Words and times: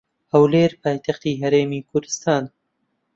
هەولێر 0.33 0.71
پایتەختی 0.81 1.39
هەرێمی 1.41 1.85
کوردستانە. 1.89 2.51